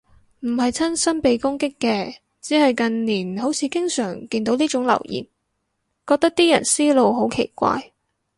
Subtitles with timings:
[0.39, 5.23] 唔係親身被攻擊嘅，只係近年好似經常見到呢種留言，
[6.07, 7.93] 覺得啲人思路好奇怪